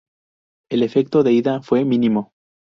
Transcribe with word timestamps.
El 0.71 0.81
efecto 0.81 1.21
de 1.21 1.31
Ida 1.31 1.61
fue 1.61 1.85
mínimo. 1.85 2.33